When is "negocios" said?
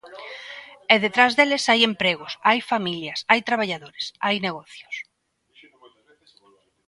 4.47-4.95